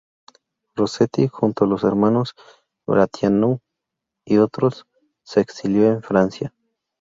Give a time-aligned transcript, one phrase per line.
[0.75, 2.33] Rosetti, junto a los hermanos
[2.87, 3.59] Brătianu
[4.25, 4.87] y otros,
[5.23, 6.55] se exilió en Francia.